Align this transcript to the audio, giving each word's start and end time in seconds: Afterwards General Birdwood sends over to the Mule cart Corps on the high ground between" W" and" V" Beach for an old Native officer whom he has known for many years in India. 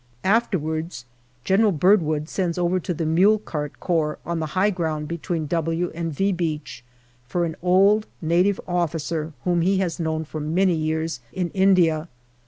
Afterwards 0.23 1.05
General 1.43 1.71
Birdwood 1.71 2.27
sends 2.27 2.57
over 2.57 2.79
to 2.79 2.91
the 2.91 3.05
Mule 3.05 3.37
cart 3.37 3.79
Corps 3.79 4.17
on 4.25 4.39
the 4.39 4.47
high 4.57 4.71
ground 4.71 5.07
between" 5.07 5.45
W" 5.59 5.91
and" 5.93 6.11
V" 6.11 6.31
Beach 6.31 6.83
for 7.27 7.45
an 7.45 7.55
old 7.61 8.07
Native 8.19 8.59
officer 8.67 9.33
whom 9.43 9.61
he 9.61 9.77
has 9.77 9.99
known 9.99 10.25
for 10.25 10.41
many 10.41 10.73
years 10.73 11.19
in 11.33 11.49
India. 11.49 12.07